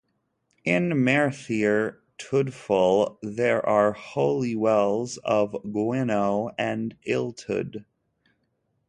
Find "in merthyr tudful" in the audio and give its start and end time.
0.65-3.19